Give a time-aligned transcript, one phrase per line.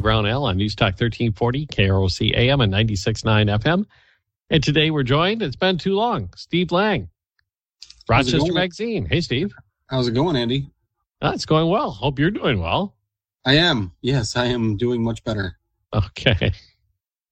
[0.00, 3.84] Brownell on News Talk 1340, KROC AM and 96.9 FM.
[4.50, 7.08] And today we're joined, it's been too long, Steve Lange,
[8.08, 9.06] Rochester Magazine.
[9.06, 9.54] Hey, Steve.
[9.88, 10.70] How's it going, Andy?
[11.22, 11.90] Ah, it's going well.
[11.90, 12.94] Hope you're doing well.
[13.44, 13.92] I am.
[14.02, 15.56] Yes, I am doing much better.
[15.94, 16.52] Okay.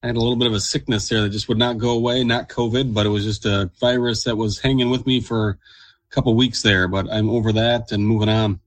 [0.02, 2.24] I had a little bit of a sickness there that just would not go away.
[2.24, 6.14] Not COVID, but it was just a virus that was hanging with me for a
[6.14, 6.88] couple weeks there.
[6.88, 8.60] But I'm over that and moving on.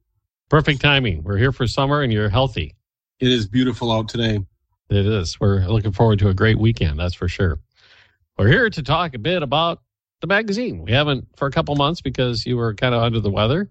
[0.49, 1.23] Perfect timing.
[1.23, 2.76] We're here for summer and you're healthy.
[3.19, 4.39] It is beautiful out today.
[4.89, 5.39] It is.
[5.39, 7.59] We're looking forward to a great weekend, that's for sure.
[8.37, 9.81] We're here to talk a bit about
[10.21, 10.83] the magazine.
[10.83, 13.69] We haven't for a couple months because you were kind of under the weather.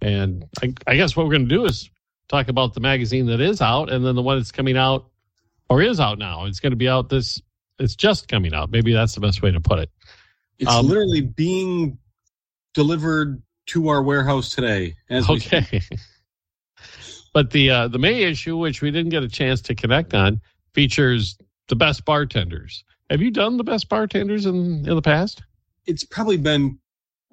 [0.00, 1.88] And I, I guess what we're going to do is
[2.28, 5.06] talk about the magazine that is out and then the one that's coming out
[5.68, 6.44] or is out now.
[6.46, 7.40] It's going to be out this,
[7.78, 8.70] it's just coming out.
[8.70, 9.90] Maybe that's the best way to put it.
[10.58, 11.98] It's um, literally being
[12.74, 14.96] delivered to our warehouse today.
[15.08, 15.80] As okay.
[17.32, 20.40] but the uh, the May issue, which we didn't get a chance to connect on,
[20.74, 21.36] features
[21.68, 22.84] the best bartenders.
[23.10, 25.42] Have you done the best bartenders in in the past?
[25.86, 26.78] It's probably been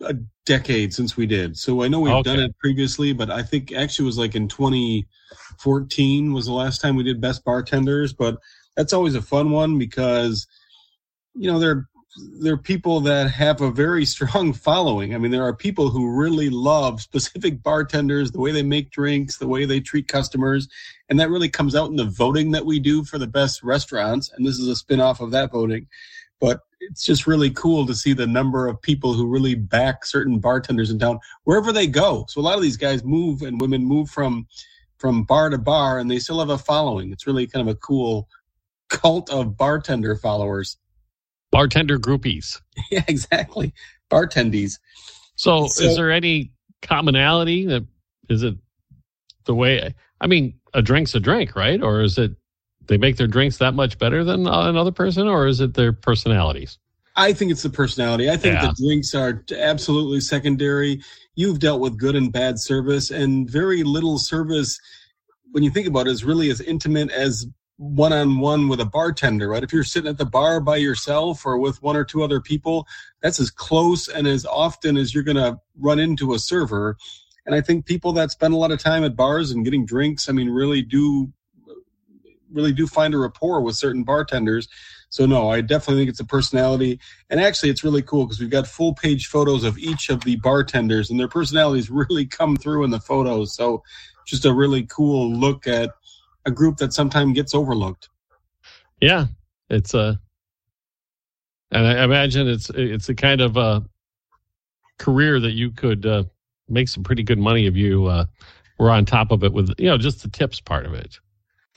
[0.02, 1.58] a decade since we did.
[1.58, 2.36] So I know we've okay.
[2.36, 6.82] done it previously, but I think actually it was like in 2014 was the last
[6.82, 8.14] time we did best bartenders.
[8.14, 8.38] But
[8.76, 10.48] that's always a fun one because
[11.36, 11.88] you know they're there are
[12.64, 15.14] people that have a very strong following.
[15.14, 19.38] I mean, there are people who really love specific bartenders, the way they make drinks,
[19.38, 20.68] the way they treat customers,
[21.10, 24.32] and that really comes out in the voting that we do for the best restaurants.
[24.36, 25.88] And this is a spin-off of that voting.
[26.40, 30.40] But it's just really cool to see the number of people who really back certain
[30.40, 32.26] bartenders in town wherever they go.
[32.30, 34.48] So a lot of these guys move and women move from
[34.98, 37.12] from bar to bar and they still have a following.
[37.12, 38.28] It's really kind of a cool
[38.90, 40.78] cult of bartender followers
[41.52, 42.62] bartender groupies.
[42.92, 43.74] Yeah, exactly.
[44.10, 44.80] Bartendies.
[45.36, 47.86] So, so, is there any commonality that
[48.30, 48.56] is it
[49.46, 51.84] the way I mean, a drink's a drink, right?
[51.84, 52.32] Or is it
[52.88, 55.94] they make their drinks that much better than uh, another person or is it their
[55.94, 56.80] personalities?
[57.16, 58.30] I think it's the personality.
[58.30, 58.68] I think yeah.
[58.68, 61.02] the drinks are absolutely secondary.
[61.36, 64.80] You've dealt with good and bad service and very little service
[65.52, 67.46] when you think about it is really as intimate as
[67.80, 69.64] one on one with a bartender, right?
[69.64, 72.86] If you're sitting at the bar by yourself or with one or two other people,
[73.22, 76.98] that's as close and as often as you're going to run into a server.
[77.46, 80.28] And I think people that spend a lot of time at bars and getting drinks,
[80.28, 81.32] I mean, really do
[82.52, 84.68] really do find a rapport with certain bartenders.
[85.10, 87.00] So no, I definitely think it's a personality.
[87.30, 90.36] And actually it's really cool because we've got full page photos of each of the
[90.38, 93.54] bartenders and their personalities really come through in the photos.
[93.54, 93.84] So
[94.26, 95.92] just a really cool look at
[96.50, 98.10] a group that sometimes gets overlooked.
[99.00, 99.28] Yeah,
[99.70, 100.20] it's a,
[101.72, 103.86] and I imagine it's it's a kind of a
[104.98, 106.24] career that you could uh,
[106.68, 108.26] make some pretty good money if you uh,
[108.78, 111.20] were on top of it with you know just the tips part of it.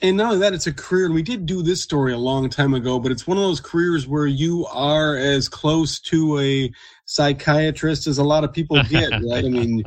[0.01, 1.05] And not only that, it's a career.
[1.05, 3.61] And we did do this story a long time ago, but it's one of those
[3.61, 6.71] careers where you are as close to a
[7.05, 9.45] psychiatrist as a lot of people get, right?
[9.45, 9.83] I mean,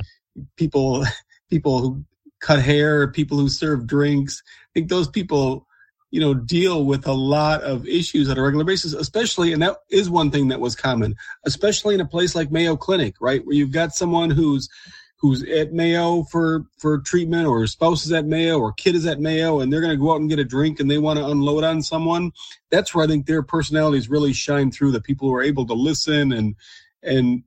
[0.56, 1.04] people
[1.50, 2.04] people who
[2.40, 4.42] cut hair, people who serve drinks.
[4.76, 5.66] Think those people,
[6.10, 9.78] you know, deal with a lot of issues on a regular basis, especially, and that
[9.90, 11.16] is one thing that was common,
[11.46, 13.40] especially in a place like Mayo Clinic, right?
[13.46, 14.68] Where you've got someone who's,
[15.16, 19.18] who's at Mayo for, for treatment or spouse is at Mayo or kid is at
[19.18, 21.24] Mayo and they're going to go out and get a drink and they want to
[21.24, 22.32] unload on someone.
[22.70, 25.72] That's where I think their personalities really shine through the people who are able to
[25.72, 26.54] listen and,
[27.02, 27.44] and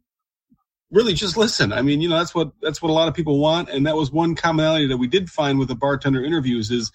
[0.92, 1.72] really just listen.
[1.72, 3.96] I mean, you know, that's what that's what a lot of people want, and that
[3.96, 6.92] was one commonality that we did find with the bartender interviews is,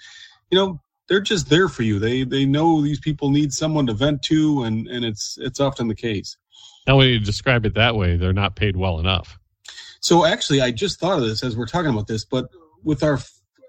[0.54, 1.98] you know, they're just there for you.
[1.98, 5.88] They they know these people need someone to vent to, and and it's it's often
[5.88, 6.36] the case.
[6.86, 9.36] Now, when you describe it that way, they're not paid well enough.
[10.00, 12.46] So actually, I just thought of this as we're talking about this, but
[12.84, 13.18] with our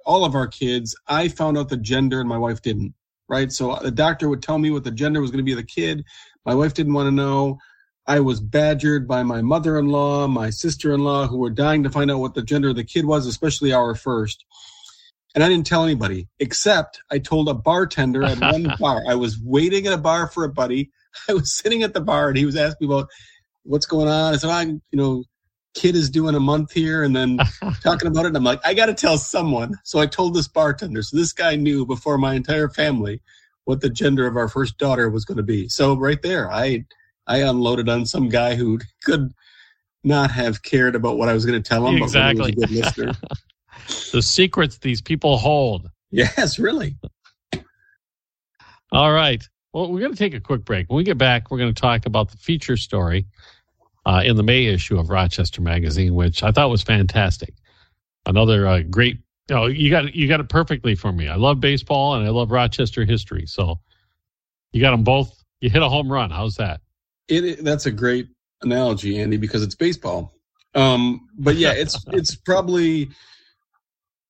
[0.05, 2.93] all of our kids, I found out the gender, and my wife didn't.
[3.27, 5.57] Right, so the doctor would tell me what the gender was going to be of
[5.57, 6.05] the kid.
[6.45, 7.57] My wife didn't want to know.
[8.05, 11.81] I was badgered by my mother in law, my sister in law, who were dying
[11.81, 14.45] to find out what the gender of the kid was, especially our first.
[15.35, 19.03] And I didn't tell anybody, except I told a bartender at one bar.
[19.07, 20.91] I was waiting at a bar for a buddy.
[21.29, 23.09] I was sitting at the bar and he was asking me about
[23.63, 24.33] what's going on.
[24.33, 25.23] I said, I, you know,
[25.73, 27.37] kid is doing a month here and then
[27.83, 28.29] talking about it.
[28.29, 29.75] And I'm like, I got to tell someone.
[29.83, 31.03] So I told this bartender.
[31.03, 33.21] So this guy knew before my entire family
[33.65, 35.67] what the gender of our first daughter was going to be.
[35.67, 36.85] So right there, I,
[37.27, 39.33] I unloaded on some guy who could
[40.03, 42.01] not have cared about what I was going to tell him.
[42.01, 42.53] Exactly.
[42.53, 43.13] But he was a good listener.
[44.11, 45.89] The secrets these people hold.
[46.11, 46.95] Yes, really.
[48.91, 49.43] All right.
[49.73, 50.89] Well, we're going to take a quick break.
[50.89, 53.25] When we get back, we're going to talk about the feature story
[54.05, 57.53] uh, in the May issue of Rochester Magazine, which I thought was fantastic.
[58.25, 59.19] Another uh, great
[59.49, 61.27] No, you got you got it perfectly for me.
[61.27, 63.45] I love baseball and I love Rochester history.
[63.45, 63.79] So
[64.71, 65.43] you got them both.
[65.61, 66.31] You hit a home run.
[66.31, 66.81] How's that?
[67.27, 68.27] It, that's a great
[68.61, 70.33] analogy, Andy, because it's baseball.
[70.73, 73.09] Um, but yeah, it's it's probably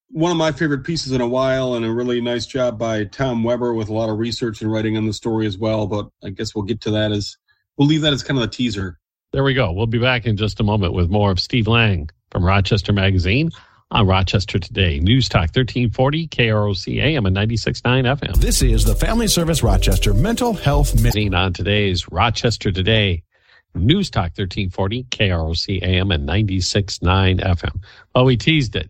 [0.09, 3.43] one of my favorite pieces in a while, and a really nice job by Tom
[3.43, 5.87] Weber with a lot of research and writing on the story as well.
[5.87, 7.37] But I guess we'll get to that as
[7.77, 8.99] we'll leave that as kind of a teaser.
[9.33, 9.71] There we go.
[9.71, 13.49] We'll be back in just a moment with more of Steve Lange from Rochester Magazine
[13.91, 14.99] on Rochester Today.
[14.99, 18.35] News Talk 1340, KROC AM and 96.9 FM.
[18.37, 23.23] This is the Family Service Rochester Mental Health Magazine on today's Rochester Today.
[23.73, 27.83] News Talk 1340, KROC AM and 96.9 FM.
[28.13, 28.89] Well, we teased it.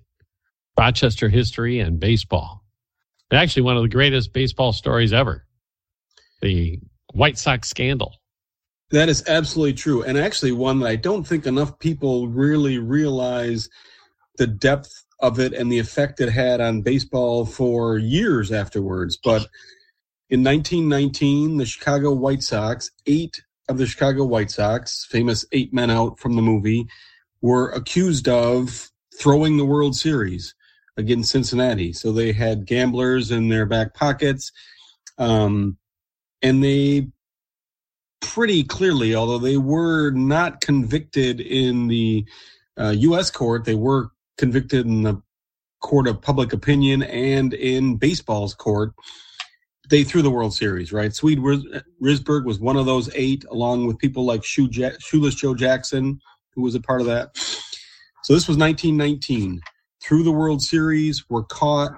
[0.77, 2.63] Rochester history and baseball.
[3.31, 5.45] And Actually, one of the greatest baseball stories ever.
[6.41, 6.79] The
[7.13, 8.15] White Sox scandal.
[8.91, 10.03] That is absolutely true.
[10.03, 13.67] And actually, one that I don't think enough people really realize
[14.37, 19.17] the depth of it and the effect it had on baseball for years afterwards.
[19.17, 19.47] But
[20.29, 25.89] in 1919, the Chicago White Sox, eight of the Chicago White Sox, famous eight men
[25.89, 26.85] out from the movie,
[27.41, 30.53] were accused of throwing the World Series
[30.97, 31.93] against Cincinnati.
[31.93, 34.51] So they had gamblers in their back pockets.
[35.17, 35.77] Um,
[36.41, 37.07] and they
[38.21, 42.25] pretty clearly, although they were not convicted in the
[42.77, 43.31] uh, U.S.
[43.31, 45.21] court, they were convicted in the
[45.81, 48.93] court of public opinion and in baseball's court.
[49.89, 51.13] They threw the World Series, right?
[51.13, 56.19] Swede Risberg was one of those eight, along with people like Shoeless Joe Jackson,
[56.55, 57.37] who was a part of that.
[58.23, 59.61] So this was 1919.
[60.05, 61.91] Threw the World Series, were caught.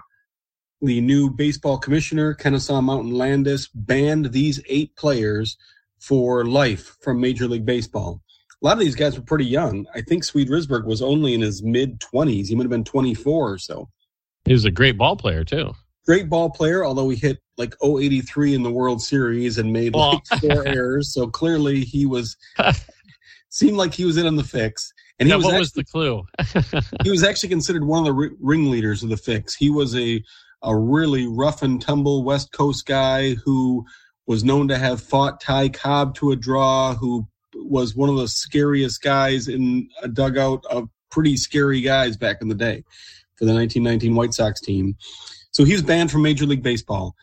[0.82, 5.58] The new baseball commissioner, Kennesaw Mountain Landis, banned these eight players
[6.00, 8.22] for life from Major League Baseball.
[8.62, 9.86] A lot of these guys were pretty young.
[9.94, 12.48] I think Swede Risberg was only in his mid 20s.
[12.48, 13.90] He might have been 24 or so.
[14.46, 15.74] He was a great ball player, too.
[16.06, 20.26] Great ball player, although he hit like 083 in the World Series and made like
[20.40, 21.14] four errors.
[21.14, 22.38] So clearly he was,
[23.50, 24.94] seemed like he was in on the fix.
[25.20, 26.26] And he was what actually, was the clue?
[27.04, 29.56] he was actually considered one of the ringleaders of the fix.
[29.56, 30.24] He was a,
[30.62, 33.86] a really rough and tumble West Coast guy who
[34.28, 38.28] was known to have fought Ty Cobb to a draw, who was one of the
[38.28, 42.84] scariest guys in a dugout of pretty scary guys back in the day
[43.36, 44.96] for the 1919 White Sox team.
[45.52, 47.16] So he was banned from Major League Baseball.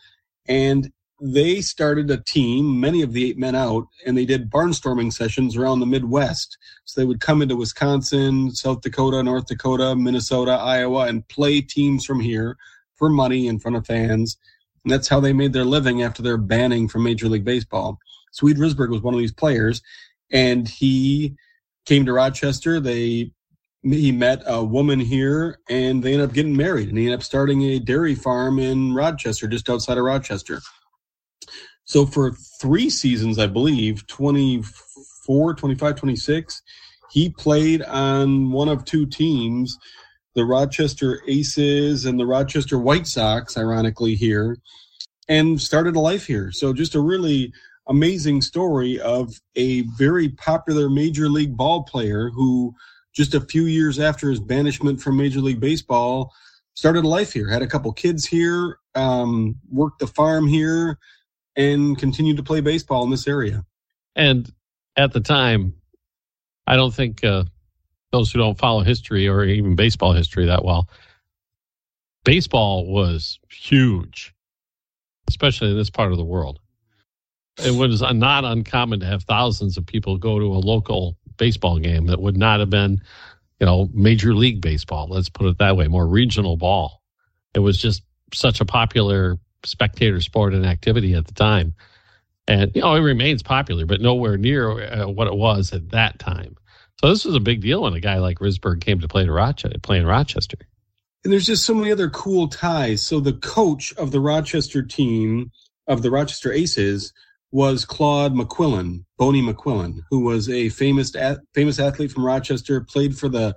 [0.47, 0.91] And
[1.21, 5.55] they started a team, many of the eight men out, and they did barnstorming sessions
[5.55, 6.57] around the Midwest.
[6.83, 12.05] So they would come into Wisconsin, South Dakota, North Dakota, Minnesota, Iowa, and play teams
[12.05, 12.57] from here
[12.95, 14.37] for money in front of fans.
[14.83, 17.97] And that's how they made their living after their banning from Major League Baseball.
[18.31, 19.81] Swede Risberg was one of these players,
[20.31, 21.35] and he
[21.85, 22.79] came to Rochester.
[22.79, 23.31] They
[23.83, 27.23] he met a woman here, and they ended up getting married, and he ended up
[27.23, 30.59] starting a dairy farm in Rochester, just outside of Rochester.
[31.85, 36.61] So for three seasons, I believe, 24, 25, 26,
[37.11, 39.77] he played on one of two teams,
[40.33, 44.57] the Rochester Aces and the Rochester White Sox, ironically, here,
[45.29, 46.51] and started a life here.
[46.51, 47.53] So just a really
[47.87, 52.73] amazing story of a very popular major league ball player who
[53.13, 56.33] just a few years after his banishment from major league baseball
[56.73, 60.97] started a life here had a couple kids here um, worked the farm here
[61.55, 63.63] and continued to play baseball in this area
[64.15, 64.51] and
[64.95, 65.73] at the time
[66.67, 67.43] i don't think uh,
[68.11, 70.89] those who don't follow history or even baseball history that well
[72.23, 74.33] baseball was huge
[75.27, 76.59] especially in this part of the world
[77.57, 82.07] it was not uncommon to have thousands of people go to a local baseball game
[82.07, 83.01] that would not have been,
[83.59, 85.07] you know, major league baseball.
[85.09, 87.01] Let's put it that way, more regional ball.
[87.53, 91.73] It was just such a popular spectator sport and activity at the time.
[92.47, 96.19] And, you know, it remains popular, but nowhere near uh, what it was at that
[96.19, 96.55] time.
[97.01, 99.31] So this was a big deal when a guy like Risberg came to play to
[99.31, 100.57] Rochester, play in Rochester.
[101.23, 103.01] And there's just so many other cool ties.
[103.01, 105.51] So the coach of the Rochester team
[105.87, 107.11] of the Rochester Aces
[107.51, 111.13] was Claude McQuillan, Boney McQuillan, who was a famous
[111.53, 113.55] famous athlete from Rochester, played for the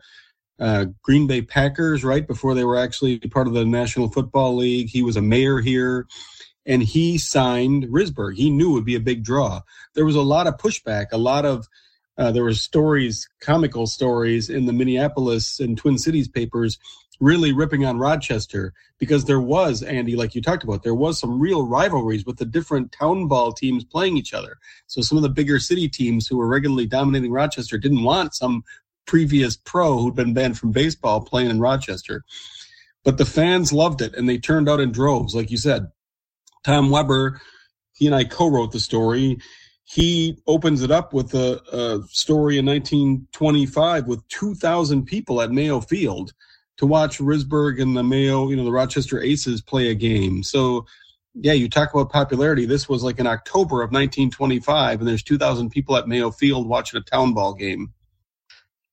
[0.61, 4.89] uh, Green Bay Packers right before they were actually part of the National Football League.
[4.89, 6.07] He was a mayor here,
[6.67, 8.35] and he signed Risberg.
[8.37, 9.61] He knew it would be a big draw.
[9.95, 11.67] There was a lot of pushback, a lot of
[12.19, 16.79] uh, there were stories, comical stories in the Minneapolis and Twin Cities papers
[17.21, 21.41] really ripping on Rochester because there was, Andy, like you talked about, there was some
[21.41, 24.59] real rivalries with the different town ball teams playing each other.
[24.87, 28.65] So some of the bigger city teams who were regularly dominating Rochester didn't want some
[29.09, 32.25] previous pro who'd been banned from baseball playing in Rochester.
[33.05, 35.89] but the fans loved it and they turned out in droves, like you said.
[36.63, 37.41] Tom Weber,
[37.95, 39.39] he and I co-wrote the story.
[39.85, 45.81] He opens it up with a, a story in 1925 with 2,000 people at Mayo
[45.81, 46.35] Field
[46.77, 50.43] to watch Risberg and the Mayo, you know, the Rochester Aces play a game.
[50.43, 50.85] So,
[51.35, 52.67] yeah, you talk about popularity.
[52.67, 57.01] This was like in October of 1925, and there's 2,000 people at Mayo Field watching
[57.01, 57.93] a town ball game.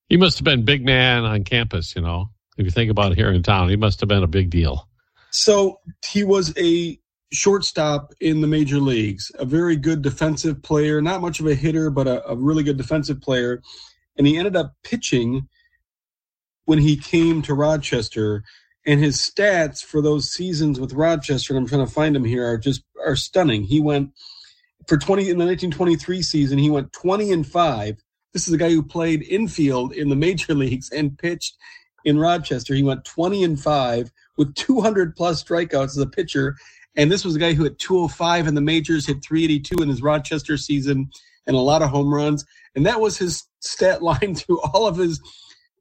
[0.09, 2.29] He must have been big man on campus, you know.
[2.57, 4.88] If you think about it here in town, he must have been a big deal.
[5.31, 7.00] So he was a
[7.33, 11.89] shortstop in the major leagues, a very good defensive player, not much of a hitter,
[11.89, 13.62] but a, a really good defensive player.
[14.17, 15.50] And he ended up pitching
[16.65, 18.43] when he came to Rochester.
[18.85, 22.45] And his stats for those seasons with Rochester, and I'm trying to find him here,
[22.45, 23.63] are just are stunning.
[23.63, 24.12] He went
[24.88, 28.04] for 20 in the 1923 season, he went 20 and 5.
[28.35, 31.55] This is a guy who played infield in the major leagues and pitched
[32.03, 32.75] in Rochester.
[32.75, 36.57] He went 20 and 5 with 200 plus strikeouts as a pitcher.
[36.97, 40.01] And this was a guy who hit 205 in the majors, hit 382 in his
[40.01, 41.09] Rochester season,
[41.47, 42.43] and a lot of home runs.
[42.75, 45.21] And that was his stat line through all of his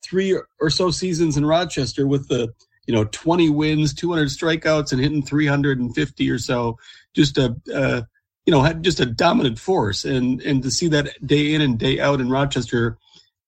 [0.05, 2.55] three or so seasons in Rochester with the
[2.87, 6.79] you know 20 wins, 200 strikeouts, and hitting 350 or so.
[7.15, 8.03] Just a uh,
[8.47, 11.79] you know had just a dominant force, and and to see that day in and
[11.79, 12.99] day out in Rochester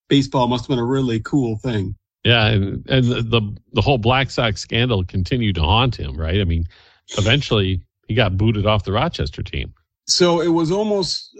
[0.08, 1.96] baseball must have been a really cool thing.
[2.24, 6.40] Yeah, and and the the whole Black Sox scandal continued to haunt him, right?
[6.40, 6.64] I mean,
[7.18, 9.74] eventually he got booted off the Rochester team.
[10.08, 11.30] So it was almost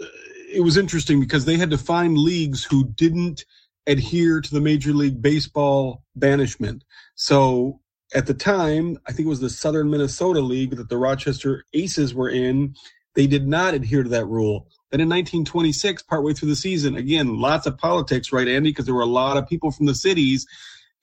[0.53, 3.45] it was interesting because they had to find leagues who didn't
[3.85, 6.83] adhere to the Major League Baseball banishment.
[7.15, 7.79] So
[8.13, 12.13] at the time, I think it was the Southern Minnesota League that the Rochester Aces
[12.13, 12.75] were in.
[13.17, 14.67] They did not adhere to that rule.
[14.91, 18.69] Then in 1926, partway through the season, again, lots of politics, right, Andy?
[18.69, 20.45] Because there were a lot of people from the cities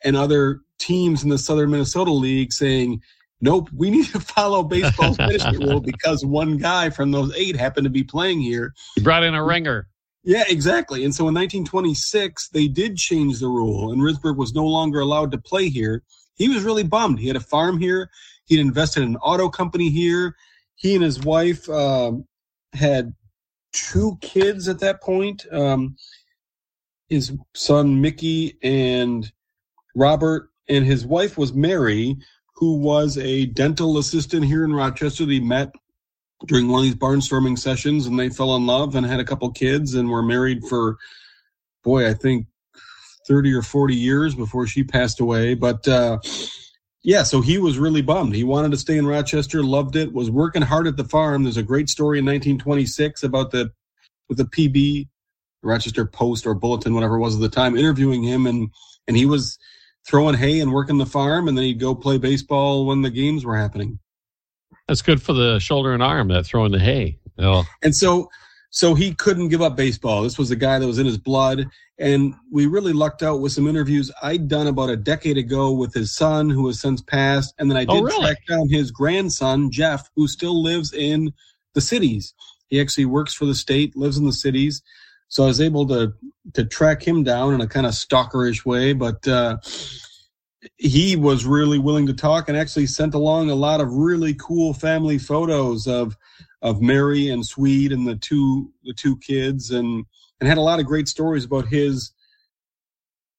[0.05, 3.03] and other teams in the Southern Minnesota League saying,
[3.41, 7.85] nope, we need to follow baseball's banishment rule because one guy from those eight happened
[7.85, 8.73] to be playing here.
[8.95, 9.89] He brought in a ringer.
[10.23, 11.05] Yeah, exactly.
[11.05, 15.33] And so in 1926, they did change the rule, and Risberg was no longer allowed
[15.33, 16.05] to play here.
[16.37, 17.19] He was really bummed.
[17.19, 18.09] He had a farm here.
[18.47, 20.37] He'd invested in an auto company here.
[20.77, 22.27] He and his wife um,
[22.73, 23.15] had
[23.73, 25.47] two kids at that point.
[25.53, 25.97] Um,
[27.09, 29.31] his son Mickey and
[29.95, 32.17] Robert, and his wife was Mary,
[32.57, 35.27] who was a dental assistant here in Rochester.
[35.27, 35.73] They met
[36.47, 39.51] during one of these barnstorming sessions and they fell in love and had a couple
[39.51, 40.97] kids and were married for
[41.83, 42.47] boy i think
[43.27, 46.19] 30 or 40 years before she passed away but uh,
[47.05, 50.31] yeah so he was really bummed he wanted to stay in rochester loved it was
[50.31, 53.71] working hard at the farm there's a great story in 1926 about the
[54.29, 55.09] with the pb
[55.63, 58.69] rochester post or bulletin whatever it was at the time interviewing him and
[59.07, 59.59] and he was
[60.07, 63.45] throwing hay and working the farm and then he'd go play baseball when the games
[63.45, 63.99] were happening
[64.89, 67.19] that's good for the shoulder and arm that throwing the hay.
[67.39, 67.65] Know?
[67.83, 68.31] And so,
[68.75, 70.25] so he couldn't give up baseball.
[70.25, 71.69] This was a guy that was in his blood.
[71.97, 75.95] And we really lucked out with some interviews I'd done about a decade ago with
[75.95, 77.55] his son, who has since passed.
[77.57, 78.25] And then I oh, did oh, really?
[78.25, 81.33] track down his grandson, Jeff, who still lives in
[81.75, 82.35] the cities.
[82.67, 84.83] He actually works for the state, lives in the cities.
[85.29, 86.13] So I was able to
[86.55, 89.59] to track him down in a kind of stalkerish way, but uh,
[90.79, 94.75] he was really willing to talk and actually sent along a lot of really cool
[94.75, 96.17] family photos of
[96.65, 100.05] of Mary and Swede and the two the two kids and
[100.41, 102.13] and had a lot of great stories about his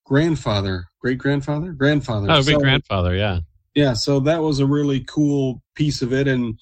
[0.05, 2.27] grandfather, great grandfather, grandfather.
[2.29, 3.39] Oh, so, grandfather, yeah.
[3.73, 6.57] Yeah, so that was a really cool piece of it and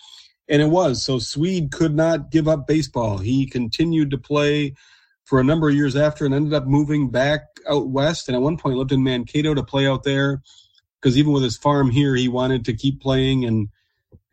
[0.47, 1.03] and it was.
[1.03, 3.17] So Swede could not give up baseball.
[3.17, 4.73] He continued to play
[5.25, 8.27] for a number of years after and ended up moving back out west.
[8.27, 10.41] And at one point lived in Mankato to play out there
[11.01, 13.69] because even with his farm here, he wanted to keep playing and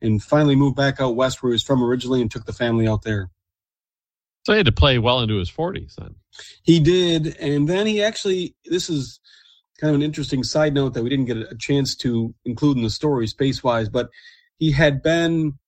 [0.02, 2.86] and finally moved back out west where he was from originally and took the family
[2.86, 3.30] out there.
[4.44, 6.14] So he had to play well into his 40s then.
[6.62, 7.36] He did.
[7.36, 9.20] And then he actually, this is
[9.78, 12.82] kind of an interesting side note that we didn't get a chance to include in
[12.82, 14.08] the story space wise, but
[14.58, 15.58] he had been,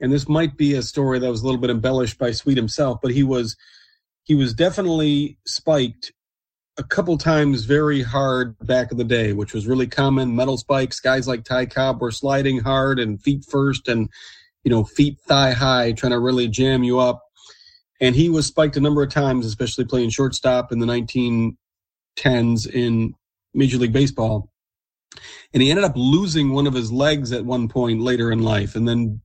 [0.00, 2.98] and this might be a story that was a little bit embellished by Swede himself,
[3.02, 3.56] but he was
[4.24, 6.12] he was definitely spiked
[6.76, 10.34] a couple times very hard back in the day, which was really common.
[10.34, 14.08] Metal spikes, guys like Ty Cobb were sliding hard and feet first and,
[14.64, 17.22] you know, feet thigh high, trying to really jam you up.
[18.00, 23.14] And he was spiked a number of times, especially playing shortstop in the 1910s in
[23.54, 24.50] Major League Baseball.
[25.52, 28.74] And he ended up losing one of his legs at one point later in life
[28.74, 29.20] and then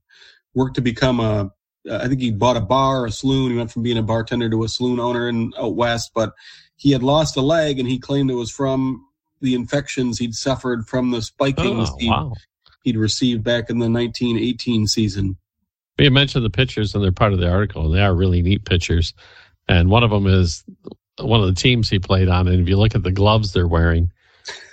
[0.54, 1.50] worked to become a
[1.90, 3.50] I think he bought a bar, a saloon.
[3.50, 6.34] He went from being a bartender to a saloon owner in out west, but
[6.80, 9.06] he had lost a leg and he claimed it was from
[9.42, 12.32] the infections he'd suffered from the spikings Oh, he'd, wow.
[12.84, 15.36] he'd received back in the 1918 season.
[15.98, 18.64] We mentioned the pictures, and they're part of the article, and they are really neat
[18.64, 19.12] pictures.
[19.68, 20.64] And one of them is
[21.18, 22.48] one of the teams he played on.
[22.48, 24.10] And if you look at the gloves they're wearing,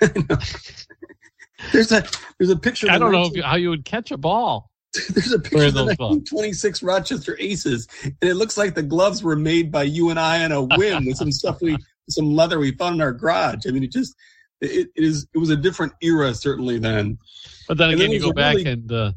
[1.72, 2.04] There's a
[2.38, 2.90] there's a picture.
[2.90, 4.70] I don't know 19 if, how you would catch a ball.
[5.10, 6.32] There's a picture of the those gloves?
[6.32, 10.44] 1926 Rochester Aces, and it looks like the gloves were made by you and I
[10.44, 11.76] on a whim with some stuff we,
[12.08, 13.66] some leather we found in our garage.
[13.66, 14.14] I mean, it just,
[14.60, 17.18] it, it is, it was a different era certainly then.
[17.66, 19.12] But then And again, then you go back really- and uh,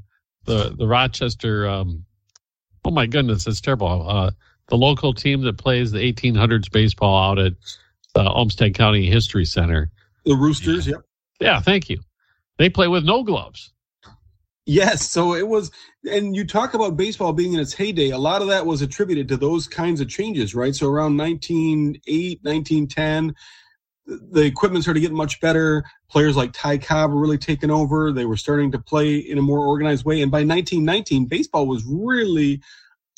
[0.45, 1.67] the the Rochester.
[1.67, 2.05] Um,
[2.83, 4.07] oh my goodness, it's terrible.
[4.07, 4.31] Uh,
[4.67, 7.53] the local team that plays the 1800s baseball out at
[8.13, 9.89] the Olmsted County History Center.
[10.25, 11.01] The Roosters, yep.
[11.39, 11.99] Yeah, thank you.
[12.57, 13.71] They play with no gloves.
[14.71, 15.69] Yes, so it was,
[16.09, 18.11] and you talk about baseball being in its heyday.
[18.11, 20.73] A lot of that was attributed to those kinds of changes, right?
[20.73, 23.35] So around 1908, 1910,
[24.31, 25.83] the equipment started getting much better.
[26.09, 28.13] Players like Ty Cobb were really taking over.
[28.13, 30.21] They were starting to play in a more organized way.
[30.21, 32.61] And by 1919, baseball was really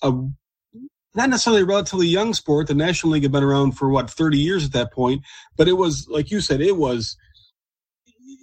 [0.02, 0.12] a
[1.14, 2.66] not necessarily a relatively young sport.
[2.66, 5.22] The National League had been around for what 30 years at that point,
[5.56, 7.16] but it was like you said, it was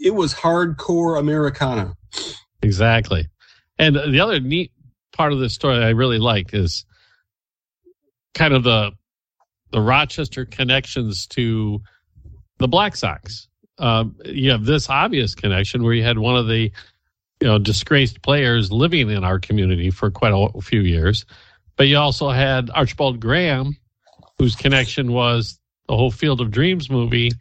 [0.01, 1.97] it was hardcore Americana.
[2.63, 3.29] Exactly.
[3.79, 4.73] And the other neat
[5.13, 6.85] part of this story I really like is
[8.35, 8.93] kind of the
[9.73, 11.81] the Rochester connections to
[12.59, 13.49] the Black Sox.
[13.79, 16.71] Um, you have this obvious connection where you had one of the
[17.41, 21.25] you know disgraced players living in our community for quite a few years,
[21.77, 23.77] but you also had Archibald Graham,
[24.39, 27.33] whose connection was the whole Field of Dreams movie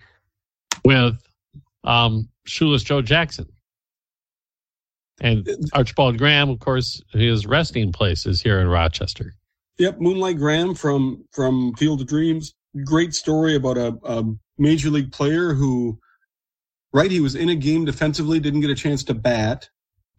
[0.86, 1.18] with
[1.84, 3.48] um, Shoeless Joe Jackson.
[5.22, 9.36] And Archibald Graham, of course, his resting place is here in Rochester.
[9.78, 12.54] Yep, Moonlight Graham from from Field of Dreams.
[12.86, 14.24] Great story about a, a
[14.58, 15.98] major league player who,
[16.94, 19.70] right, he was in a game defensively, didn't get a chance to bat,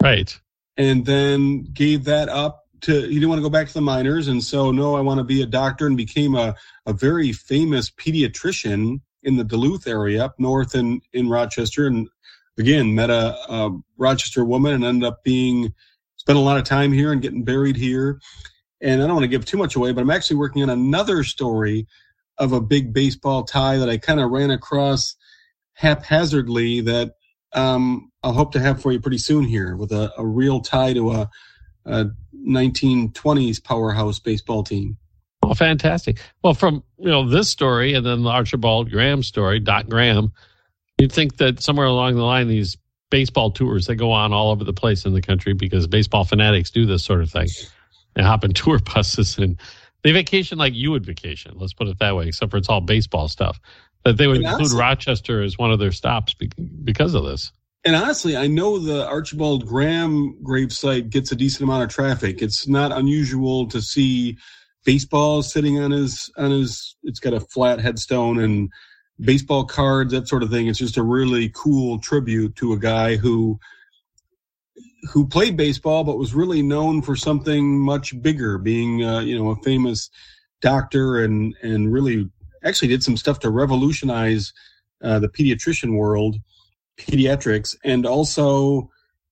[0.03, 0.39] Right.
[0.77, 4.29] and then gave that up to he didn't want to go back to the minors,
[4.29, 6.55] and so no, I want to be a doctor, and became a
[6.87, 12.09] a very famous pediatrician in the Duluth area up north in in Rochester, and
[12.61, 15.75] again met a, a Rochester woman and ended up being
[16.17, 18.21] spent a lot of time here and getting buried here.
[18.81, 21.25] And I don't want to give too much away, but I'm actually working on another
[21.25, 21.87] story
[22.39, 25.17] of a big baseball tie that I kind of ran across
[25.75, 27.15] haphazardly that
[27.53, 30.93] um, I'll hope to have for you pretty soon here with a, a real tie
[30.95, 31.31] to a,
[31.85, 32.07] a
[32.47, 34.97] 1920s powerhouse baseball team.
[35.43, 36.19] Oh, fantastic.
[36.43, 40.33] Well, from you know this story and then the Archibald Graham story, Doc Graham,
[41.01, 42.77] you'd think that somewhere along the line these
[43.11, 46.71] baseball tours that go on all over the place in the country because baseball fanatics
[46.71, 47.49] do this sort of thing.
[48.15, 49.59] They hop in tour buses and
[50.03, 51.53] they vacation like you would vacation.
[51.57, 53.59] Let's put it that way, except for it's all baseball stuff.
[54.05, 56.35] That they would And include honestly- Rochester as one of their stops
[56.85, 57.53] because of this.
[57.85, 62.43] And honestly, I know the Archibald Graham gravesite gets a decent amount of traffic.
[62.43, 64.37] It's not unusual to see
[64.85, 66.95] baseball sitting on his on his.
[67.05, 68.71] It's got a flat headstone and
[69.21, 70.67] baseball cards, that sort of thing.
[70.67, 73.59] It's just a really cool tribute to a guy who
[75.11, 79.51] who played baseball but was really known for something much bigger, being uh, you know
[79.51, 80.11] a famous
[80.61, 82.29] doctor and and really
[82.65, 84.53] actually did some stuff to revolutionize
[85.03, 86.37] uh, the pediatrician world
[86.99, 88.91] pediatrics and also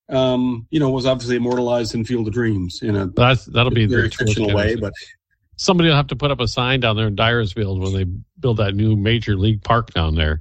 [0.09, 3.87] um, you know was obviously immortalized in Field of Dreams in a That's that'll be
[3.87, 4.92] very fictional way, but
[5.58, 8.04] somebody will have to put up a sign down there in Dyersville when they
[8.40, 10.40] build that new major league park down there.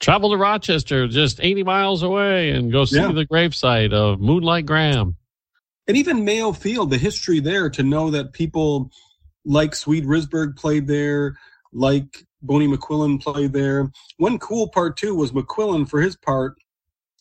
[0.00, 3.12] Travel to Rochester, just 80 miles away, and go see Yeah.
[3.12, 5.16] the gravesite of Moonlight Graham.
[5.86, 8.90] and even Mayo Field, the history there to know that people
[9.44, 11.36] like Swede Risberg played there,
[11.72, 13.90] like Boney McQuillan played there.
[14.18, 16.54] One cool part too was McQuillan for his part.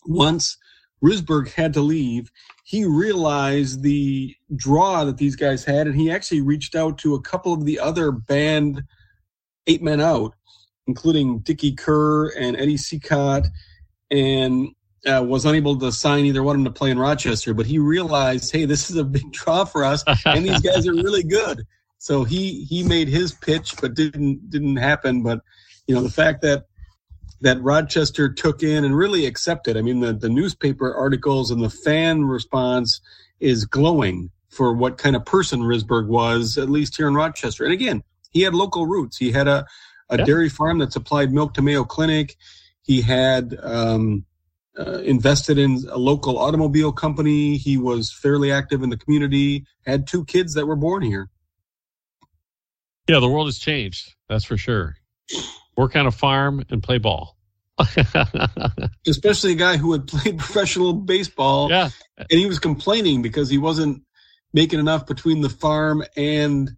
[0.06, 0.56] Once
[1.04, 2.32] Risberg had to leave,
[2.64, 7.22] he realized the draw that these guys had, and he actually reached out to a
[7.22, 8.84] couple of the other banned
[9.68, 10.36] eight men out,
[10.88, 13.48] including Dickie Kerr and Eddie Cicotte,
[14.12, 14.70] and
[15.06, 17.54] uh, was unable to sign either one of them to play in Rochester.
[17.54, 20.94] But he realized, hey, this is a big draw for us, and these guys are
[20.94, 21.66] really good.
[21.98, 25.22] So he he made his pitch, but didn't didn't happen.
[25.22, 25.42] But
[25.88, 26.66] you know the fact that
[27.42, 29.78] that Rochester took in and really accepted.
[29.78, 33.02] I mean the the newspaper articles and the fan response
[33.40, 37.64] is glowing for what kind of person Risberg was, at least here in Rochester.
[37.64, 39.18] And again, he had local roots.
[39.18, 39.66] He had a
[40.12, 40.26] a Yeah.
[40.26, 42.36] dairy farm that supplied milk to Mayo Clinic.
[42.82, 44.26] He had um,
[44.78, 47.58] uh, invested in a local automobile company.
[47.58, 49.66] He was fairly active in the community.
[49.86, 51.30] Had two kids that were born here.
[53.08, 54.16] Yeah, the world has changed.
[54.28, 54.96] That's for sure.
[55.80, 57.38] Work on a farm and play ball.
[59.08, 61.70] especially a guy who had played professional baseball.
[61.70, 61.90] Yeah.
[62.18, 64.04] And he was complaining because he wasn't
[64.52, 66.72] making enough between the farm and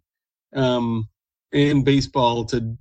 [0.53, 1.09] um
[1.51, 2.77] and baseball to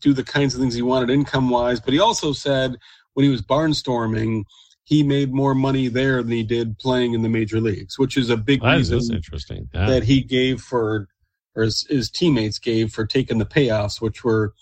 [0.00, 1.80] do the kinds of things he wanted income wise.
[1.80, 2.76] But he also said
[3.14, 4.44] when he was barnstorming,
[4.82, 8.28] he made more money there than he did playing in the major leagues, which is
[8.28, 9.70] a big That is, reason that's interesting.
[9.72, 9.86] Yeah.
[9.86, 11.08] that he gave for,
[11.56, 14.52] or his, his teammates gave for taking the payoffs, which were,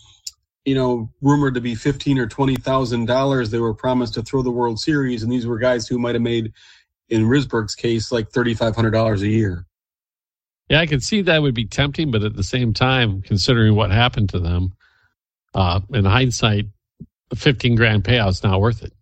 [0.65, 3.51] you know, rumored to be fifteen or twenty thousand dollars.
[3.51, 6.23] They were promised to throw the World Series, and these were guys who might have
[6.23, 6.53] made,
[7.09, 9.67] in Risberg's case, like thirty five hundred dollars a year.
[10.69, 13.91] Yeah, I can see that would be tempting, but at the same time, considering what
[13.91, 14.73] happened to them,
[15.55, 16.67] uh, in hindsight,
[17.31, 18.93] a 15 grand payout's not worth it.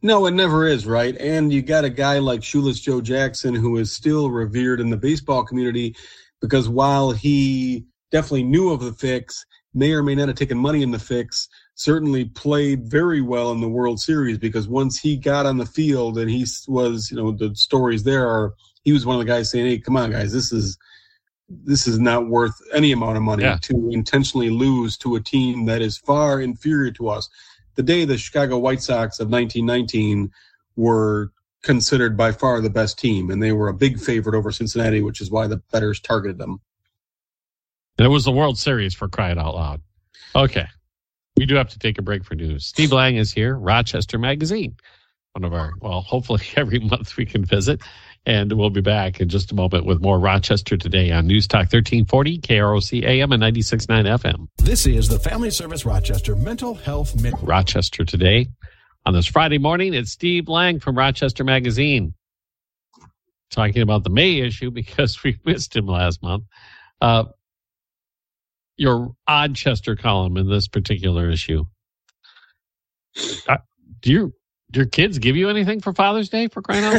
[0.00, 1.16] No, it never is, right?
[1.16, 4.96] And you got a guy like Shoeless Joe Jackson who is still revered in the
[4.96, 5.96] baseball community
[6.40, 10.82] because while he definitely knew of the fix, may or may not have taken money
[10.82, 15.46] in the fix, certainly played very well in the World Series because once he got
[15.46, 18.54] on the field and he was, you know, the stories there are
[18.84, 20.78] he was one of the guys saying, "Hey, come on, guys, this is
[21.48, 23.58] this is not worth any amount of money Yeah.
[23.62, 27.28] to intentionally lose to a team that is far inferior to us."
[27.74, 30.30] The day the Chicago White Sox of 1919
[30.76, 35.00] were considered by far the best team, and they were a big favorite over Cincinnati,
[35.02, 36.60] which is why the bettors targeted them.
[37.98, 39.82] And it was the World Series for crying out loud.
[40.34, 40.66] Okay.
[41.36, 42.66] We do have to take a break for news.
[42.66, 44.76] Steve Lange is here, Rochester Magazine.
[45.32, 47.80] One of our, well, hopefully every month we can visit.
[48.26, 51.72] And we'll be back in just a moment with more Rochester today on News Talk
[51.72, 54.48] 1340, KROC AM and 96.9 FM.
[54.58, 57.40] This is the Family Service Rochester Mental Health Minute.
[57.42, 58.48] Rochester today.
[59.06, 62.14] On this Friday morning, it's Steve Lange from Rochester Magazine
[63.50, 66.44] talking about the May issue because we missed him last month.
[67.00, 67.24] Uh,
[68.78, 71.64] your Oddchester column in this particular issue.
[73.46, 73.58] Uh,
[74.00, 74.34] do you
[74.70, 76.94] do your kids give you anything for Father's Day for crying out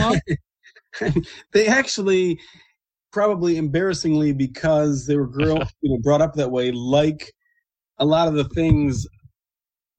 [1.00, 1.16] loud?
[1.54, 2.40] they actually
[3.12, 7.34] probably embarrassingly because they were grow, you know, brought up that way like
[7.98, 9.08] a lot of the things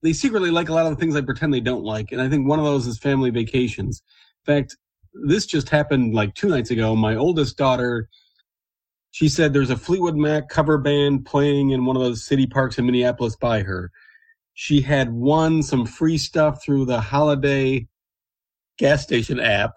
[0.03, 2.12] they secretly like a lot of the things I pretend they don't like.
[2.12, 4.03] And I think one of those is family vacations.
[4.47, 4.77] In fact,
[5.12, 6.97] this just happened like two nights ago.
[6.97, 8.09] My oldest daughter,
[9.11, 12.79] she said there's a Fleetwood Mac cover band playing in one of those city parks
[12.79, 13.90] in Minneapolis by her.
[14.55, 17.88] She had won some free stuff through the holiday
[18.79, 19.75] gas station app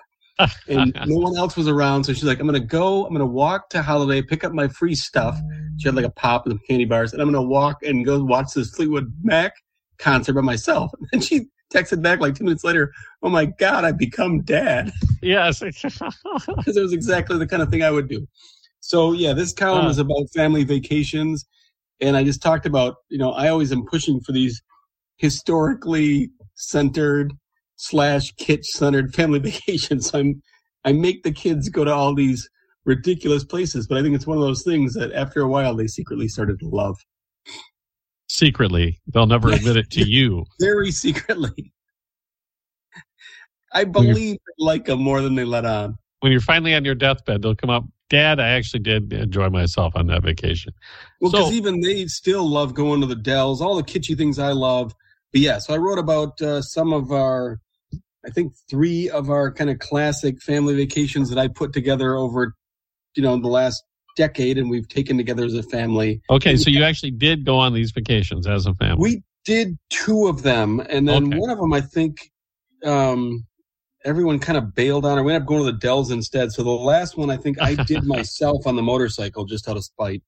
[0.67, 2.03] and no one else was around.
[2.03, 4.53] So she's like, I'm going to go, I'm going to walk to Holiday, pick up
[4.53, 5.39] my free stuff.
[5.77, 8.05] She had like a pop and some candy bars, and I'm going to walk and
[8.05, 9.53] go watch this Fleetwood Mac
[9.97, 10.91] concert by myself.
[11.13, 12.91] And she texted back like two minutes later,
[13.21, 14.91] Oh my God, I've become dad.
[15.21, 15.59] yes.
[15.63, 18.27] Because it was exactly the kind of thing I would do.
[18.83, 19.91] So yeah, this column Huh.
[19.91, 21.45] is about family vacations.
[22.01, 24.61] And I just talked about, you know, I always am pushing for these
[25.15, 27.31] historically centered
[27.77, 30.09] slash kitsch centered family vacations.
[30.09, 30.41] So I'm
[30.83, 32.49] I make the kids go to all these
[32.83, 35.87] ridiculous places, but I think it's one of those things that after a while they
[35.87, 36.97] secretly started to love.
[38.27, 40.43] Secretly, they'll never admit it to you.
[40.59, 41.71] Very secretly.
[43.71, 45.97] I believe they like them more than they let on.
[46.23, 47.83] When you're finally on your deathbed, they'll come up.
[48.09, 50.71] Dad, I actually did enjoy myself on that vacation.
[51.19, 54.39] Well, because So- even they still love going to the Dells, all the kitschy things
[54.39, 54.95] I love.
[55.33, 57.59] But yeah, so I wrote about uh, some of our,
[58.25, 62.55] I think three of our kind of classic family vacations that I put together over,
[63.17, 63.83] you know, the last
[64.15, 66.21] decade, and we've taken together as a family.
[66.29, 68.95] Okay, so you actually did go on these vacations as a family.
[69.01, 71.37] We did two of them, and then Okay.
[71.37, 72.31] one of them I think
[72.85, 73.45] um,
[74.05, 76.51] everyone kind of bailed on, or we ended up going to the Dells instead.
[76.51, 79.83] So the last one I think I did myself on the motorcycle just out of
[79.83, 80.21] spite.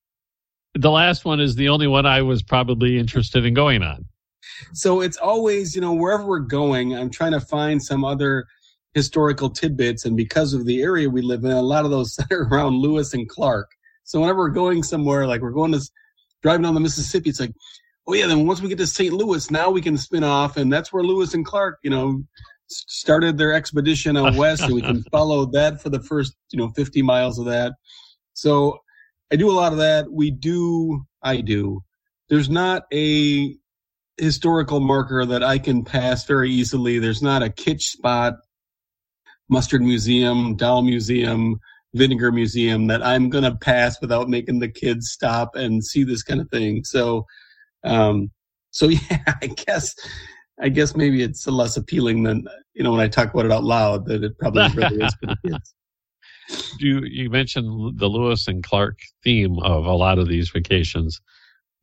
[0.74, 4.06] the last one is the only one I was probably interested in going on.
[4.74, 8.46] So it's always, you know, wherever we're going, I'm trying to find some other
[8.94, 10.06] historical tidbits.
[10.06, 13.14] And because of the area we live in, a lot of those center around Lewis
[13.14, 13.70] and Clark.
[14.04, 15.82] So whenever we're going somewhere, like we're going to
[16.42, 17.54] driving down the Mississippi, it's like,
[18.08, 19.14] oh yeah, then once we get to St.
[19.14, 22.24] Louis, now we can spin off, and that's where Lewis and Clark, you know,
[22.67, 26.69] started their expedition out west, and we can follow that for the first, you know,
[26.69, 27.73] 50 miles of that.
[28.34, 28.80] So
[29.32, 30.12] I do a lot of that.
[30.12, 31.84] We do, I do.
[32.30, 33.56] There's not a
[34.17, 36.99] historical marker that I can pass very easily.
[36.99, 38.36] There's not a kitsch spot,
[39.49, 41.60] mustard museum, doll museum,
[41.93, 46.23] vinegar museum that I'm going to pass without making the kids stop and see this
[46.23, 46.84] kind of thing.
[46.84, 47.25] So,
[47.84, 48.32] um,
[48.71, 49.95] so yeah, I guess,
[50.62, 53.63] I guess maybe it's less appealing than, you know, when I talk about it out
[53.63, 55.76] loud that it probably really is for the kids.
[56.80, 61.20] You you mentioned the Lewis and Clark theme of a lot of these vacations.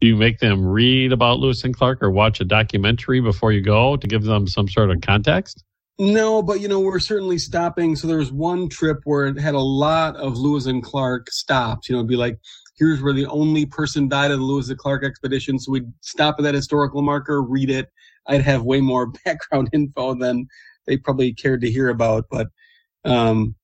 [0.01, 3.61] Do you make them read about Lewis and Clark or watch a documentary before you
[3.61, 5.65] go to give them some sort of context?
[5.99, 7.95] No, but you know, we're certainly stopping.
[7.97, 11.89] So there was one trip where it had a lot of Lewis and Clark stops.
[11.89, 12.39] You know, it'd be like,
[12.77, 15.59] here's where the only person died of the Lewis and Clark expedition.
[15.59, 17.89] So we'd stop at that historical marker, read it.
[18.27, 20.47] I'd have way more background info than
[20.87, 22.27] they probably cared to hear about.
[22.31, 22.49] But,
[23.05, 23.55] um,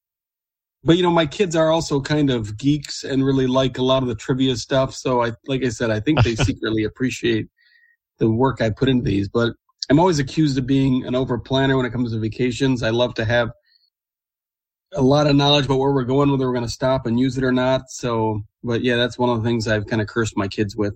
[0.84, 4.02] but you know, my kids are also kind of geeks and really like a lot
[4.02, 4.94] of the trivia stuff.
[4.94, 7.48] So I, like I said, I think they secretly appreciate
[8.18, 9.28] the work I put into these.
[9.28, 9.54] But
[9.90, 12.82] I'm always accused of being an over planner when it comes to vacations.
[12.82, 13.50] I love to have
[14.94, 17.36] a lot of knowledge about where we're going, whether we're going to stop and use
[17.36, 17.90] it or not.
[17.90, 20.94] So, but yeah, that's one of the things I've kind of cursed my kids with.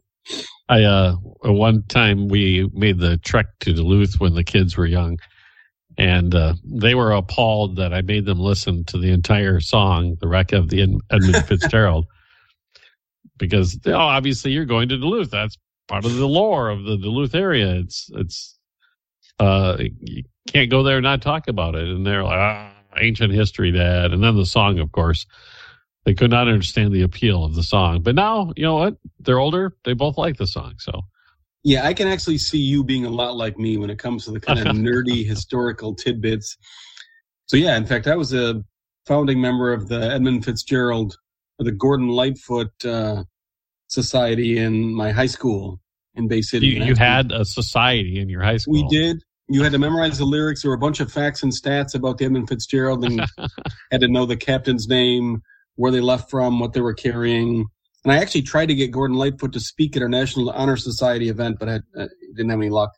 [0.68, 5.18] I uh one time we made the trek to Duluth when the kids were young
[5.98, 10.28] and uh, they were appalled that I made them listen to the entire song, "The
[10.28, 12.06] Wreck of the Edmund Fitzgerald,"
[13.37, 15.30] because oh, obviously you're going to Duluth.
[15.30, 15.58] That's
[15.88, 17.74] part of the lore of the Duluth area.
[17.74, 18.58] It's it's
[19.38, 21.88] uh, you can't go there and not talk about it.
[21.88, 24.12] And they're like, ah, ancient history, Dad.
[24.12, 25.26] And then the song, of course.
[26.04, 28.02] They could not understand the appeal of the song.
[28.02, 28.96] But now, you know what?
[29.20, 29.76] They're older.
[29.84, 30.74] They both like the song.
[30.78, 31.02] So
[31.64, 34.32] yeah, I can actually see you being a lot like me when it comes to
[34.32, 36.56] the kind of nerdy historical tidbits.
[37.46, 38.62] So yeah, in fact, I was a
[39.06, 41.16] founding member of the Edmund Fitzgerald
[41.58, 43.24] or the Gordon Lightfoot uh,
[43.88, 45.80] Society in my high school
[46.14, 46.66] in Bay City.
[46.66, 48.74] You, you had a society in your high school.
[48.74, 49.22] We did.
[49.48, 50.62] You had to memorize the lyrics.
[50.62, 53.20] There were a bunch of facts and stats about the Edmund Fitzgerald, and
[53.90, 55.42] had to know the captain's name,
[55.76, 57.66] where they left from, what they were carrying.
[58.04, 61.28] And I actually tried to get Gordon Lightfoot to speak at our National Honor Society
[61.28, 62.90] event, but I, I didn't have any luck.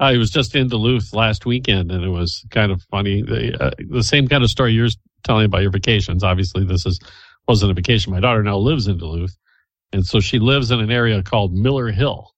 [0.00, 3.22] I was just in Duluth last weekend, and it was kind of funny.
[3.22, 4.88] The, uh, the same kind of story you're
[5.24, 6.22] telling about your vacations.
[6.22, 7.00] Obviously, this is
[7.48, 8.12] wasn't a vacation.
[8.12, 9.36] My daughter now lives in Duluth,
[9.92, 12.30] and so she lives in an area called Miller Hill.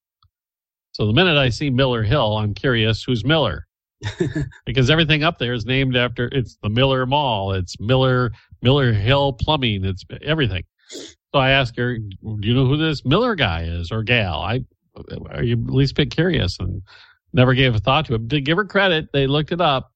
[0.93, 3.67] So the minute I see Miller Hill, I'm curious who's Miller,
[4.65, 6.29] because everything up there is named after.
[6.33, 7.53] It's the Miller Mall.
[7.53, 8.31] It's Miller
[8.63, 9.85] Miller Hill Plumbing.
[9.85, 10.65] It's everything.
[10.89, 14.65] So I asked her, "Do you know who this Miller guy is or gal?" I
[15.31, 16.83] are you at least bit curious and
[17.33, 18.29] never gave a thought to it.
[18.29, 19.93] To give her credit, they looked it up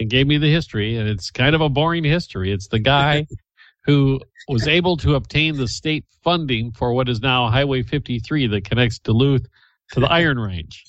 [0.00, 2.52] and gave me the history, and it's kind of a boring history.
[2.52, 3.26] It's the guy
[3.84, 8.64] who was able to obtain the state funding for what is now Highway 53 that
[8.64, 9.46] connects Duluth
[9.92, 10.84] to the Iron Range.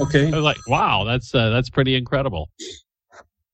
[0.00, 2.50] Okay, I was like, wow, that's uh, that's pretty incredible.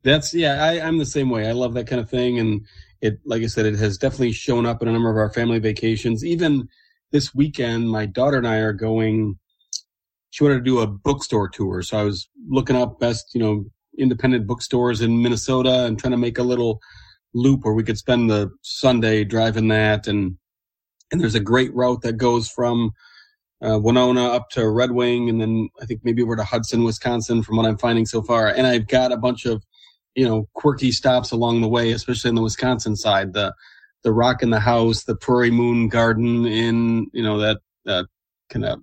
[0.03, 1.49] That's yeah, I, I'm the same way.
[1.49, 2.67] I love that kind of thing, and
[3.03, 5.59] it, like I said, it has definitely shown up in a number of our family
[5.59, 6.25] vacations.
[6.25, 6.69] Even
[7.11, 9.39] this weekend, my daughter and I are going.
[10.31, 13.67] She wanted to do a bookstore tour, so I was looking up best, you know,
[13.99, 16.81] independent bookstores in Minnesota and trying to make a little
[17.35, 20.07] loop where we could spend the Sunday driving that.
[20.07, 20.39] And
[21.11, 22.93] and there's a great route that goes from
[23.63, 27.43] uh, Winona up to Red Wing, and then I think maybe over to Hudson, Wisconsin,
[27.43, 28.49] from what I'm finding so far.
[28.49, 29.63] And I've got a bunch of
[30.15, 33.33] you know quirky stops along the way, especially on the Wisconsin side.
[33.33, 33.55] The
[34.03, 38.07] the Rock in the House, the Prairie Moon Garden in you know that that
[38.51, 38.81] kind of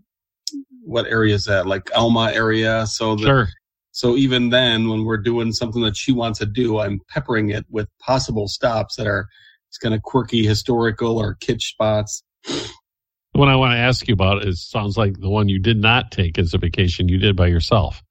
[0.83, 2.85] what area is that like Alma area.
[2.87, 3.47] So the, sure.
[3.91, 7.65] So even then, when we're doing something that she wants to do, I'm peppering it
[7.69, 9.27] with possible stops that are
[9.67, 12.23] it's kind of quirky, historical, or kitsch spots.
[12.43, 15.77] The one I want to ask you about is sounds like the one you did
[15.77, 18.01] not take as a vacation you did by yourself,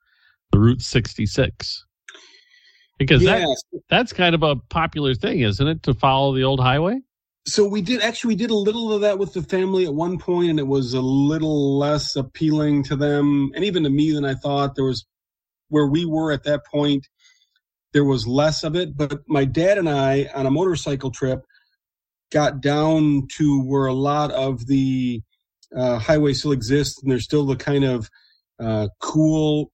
[0.53, 1.85] the Route 66
[2.99, 3.47] because that,
[3.89, 7.01] that's kind of a popular thing, isn't it, to follow the old highway?
[7.47, 10.19] So we did actually we did a little of that with the family at one
[10.19, 14.25] point, and it was a little less appealing to them, and even to me than
[14.25, 14.75] I thought.
[14.75, 15.07] There was
[15.69, 17.07] where we were at that point,
[17.93, 18.97] there was less of it.
[18.97, 21.41] But my dad and I on a motorcycle trip
[22.31, 25.23] got down to where a lot of the
[25.75, 28.11] uh, highway still exists, and there's still the kind of
[28.61, 29.71] uh, cool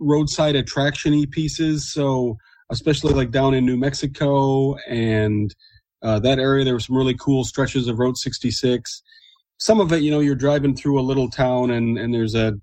[0.00, 1.92] roadside attraction pieces.
[1.92, 2.36] So
[2.70, 5.54] especially like down in New Mexico and
[6.02, 6.64] uh, that area.
[6.64, 9.02] There were some really cool stretches of Route 66.
[9.58, 12.54] Some of it, you know, you're driving through a little town and, and there's a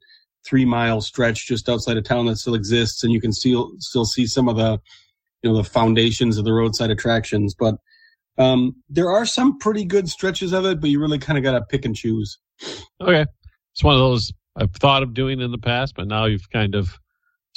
[0.48, 4.06] three mile stretch just outside of town that still exists, and you can still still
[4.06, 4.80] see some of the,
[5.44, 7.54] you know, the foundations of the roadside attractions.
[7.58, 7.76] But
[8.38, 11.54] um, there are some pretty good stretches of it, but you really kind of got
[11.54, 12.38] to pick and choose.
[13.02, 13.26] Okay,
[13.74, 16.76] it's one of those I've thought of doing in the past, but now you've kind
[16.76, 16.98] of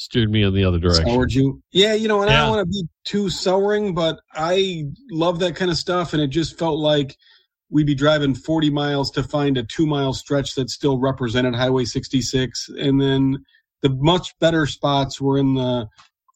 [0.01, 1.07] steered me in the other direction.
[1.07, 1.63] Soured you?
[1.73, 2.39] Yeah, you know, and yeah.
[2.39, 6.23] I don't want to be too souring, but I love that kind of stuff, and
[6.23, 7.17] it just felt like
[7.69, 11.85] we'd be driving 40 miles to find a two mile stretch that still represented Highway
[11.85, 13.45] 66, and then
[13.83, 15.87] the much better spots were in the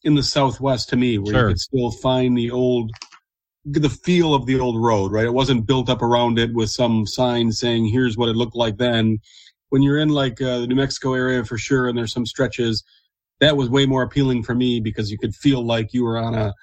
[0.03, 1.42] in the southwest to me, where sure.
[1.48, 2.90] you could still find the old
[3.64, 5.24] the feel of the old road, right?
[5.24, 8.77] It wasn't built up around it with some sign saying, here's what it looked like
[8.77, 9.20] then.
[9.70, 12.85] When you're in like uh, the New Mexico area for sure, and there's some stretches,
[13.45, 16.35] that was way more appealing for me because you could feel like you were on
[16.35, 16.55] a,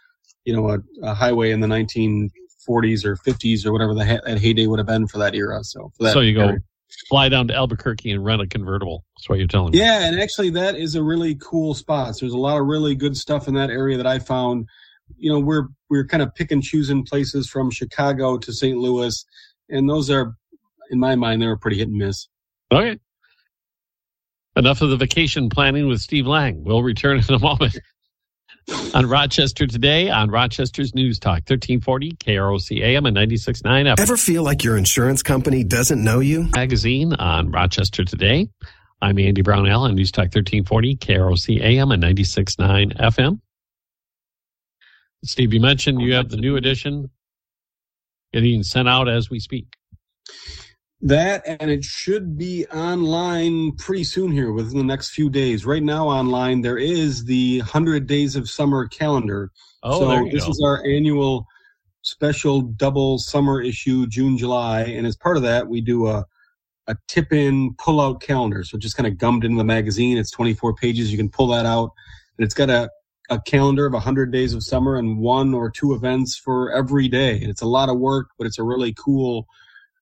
[0.46, 4.39] you know, a, a highway in the 1940s or 50s or whatever the ha- that
[4.39, 5.63] heyday would have been for that era.
[5.63, 6.58] So, for that so you go
[7.10, 9.06] fly down to Albuquerque and rent a convertible.
[9.17, 9.80] That's what you're telling me.
[9.80, 12.15] Yeah, and actually, that is a really cool spot.
[12.15, 14.67] So There's a lot of really good stuff in that area that I found.
[15.17, 18.78] You know, we're we're kind of pick and choosing places from Chicago to St.
[18.78, 19.26] Louis,
[19.70, 20.36] and those are,
[20.89, 22.28] in my mind, they were pretty hit and miss.
[22.72, 23.00] Okay.
[24.55, 26.63] Enough of the vacation planning with Steve Lange.
[26.63, 27.79] We'll return in a moment.
[28.93, 33.99] on Rochester today, on Rochester's News Talk, 1340 KROC AM and 96.9 FM.
[33.99, 36.49] Ever feel like your insurance company doesn't know you?
[36.53, 38.49] Magazine on Rochester today.
[39.01, 43.39] I'm Andy Brownell on News Talk 1340 KROC AM and 96.9 FM.
[45.23, 47.09] Steve, you mentioned you have the new edition
[48.33, 49.65] getting sent out as we speak.
[51.03, 55.65] That and it should be online pretty soon here within the next few days.
[55.65, 59.51] Right now, online there is the 100 Days of Summer calendar.
[59.81, 60.51] Oh, so there you this go.
[60.51, 61.47] is our annual
[62.03, 66.25] special double summer issue, June, July, and as part of that, we do a
[66.87, 68.63] a tip in pull out calendar.
[68.63, 70.17] So just kind of gummed into the magazine.
[70.17, 71.11] It's 24 pages.
[71.11, 71.91] You can pull that out,
[72.37, 72.91] and it's got a
[73.31, 77.39] a calendar of 100 days of summer and one or two events for every day.
[77.41, 79.47] And it's a lot of work, but it's a really cool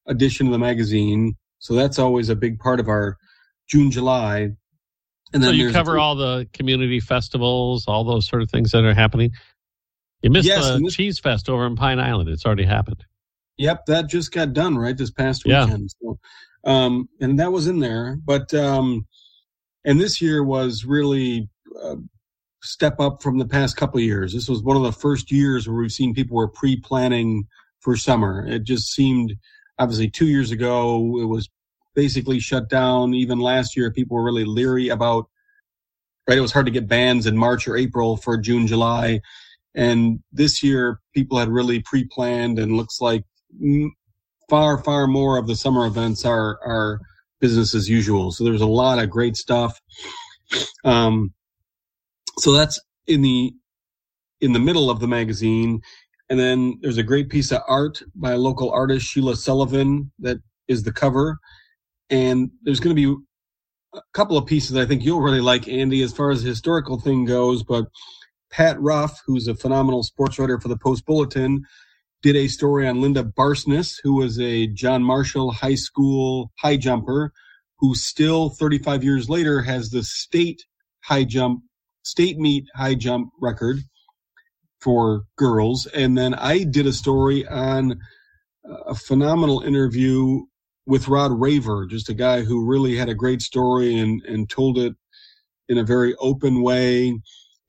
[0.10, 1.36] edition of the magazine.
[1.60, 3.17] So that's always a big part of our
[3.69, 4.50] June, July.
[5.34, 8.93] And so you cover all the community festivals, all those sort of things that are
[8.93, 9.32] happening.
[10.22, 12.30] You missed Yes, the this- Cheese Fest over in Pine Island.
[12.30, 13.06] It's already happened.
[13.58, 15.65] Yep, that just got done right this past Yeah.
[15.65, 15.91] weekend.
[16.02, 16.19] So,
[16.63, 19.06] um, and that was in there, but um,
[19.86, 21.50] and this year was really
[21.84, 21.98] a
[22.63, 24.34] step up from the past couple of years.
[24.34, 27.45] This was one of the first years where we've seen people were pre-planning
[27.82, 28.45] for summer.
[28.48, 29.36] It just seemed
[29.80, 31.50] obviously two years ago it was
[31.96, 33.13] basically shut down.
[33.13, 35.28] Even last year, people were really leery about.
[36.28, 39.22] Right, it was hard to get bands in March or April for June, July.
[39.74, 43.24] And this year, people had really pre-planned, and looks like
[44.48, 47.00] far, far more of the summer events are are
[47.39, 48.32] business as usual.
[48.32, 49.80] So there's a lot of great stuff.
[50.84, 51.34] Um,
[52.38, 53.54] so that's in the
[54.42, 55.82] in the middle of the magazine,
[56.30, 60.38] and then there's a great piece of art by a local artist, Sheila Sullivan, that
[60.68, 61.39] is the cover.
[62.10, 63.22] And there's going to be
[63.96, 67.00] a couple of pieces I think you'll really like, Andy, as far as the historical
[67.00, 67.63] thing goes.
[67.63, 67.86] But
[68.52, 71.63] Pat Ruff, who's a phenomenal sports writer for the Post Bulletin,
[72.22, 77.32] did a story on Linda Barsness, who was a John Marshall High School high jumper,
[77.80, 80.62] who still 35 years later has the state
[81.04, 81.63] high jump,
[82.04, 83.80] state meet high jump record
[84.82, 85.86] for girls.
[85.88, 88.00] And then I did a story on
[88.65, 90.42] a phenomenal interview
[90.86, 94.78] with Rod Raver, just a guy who really had a great story and, and told
[94.78, 94.94] it
[95.68, 97.20] in a very open way.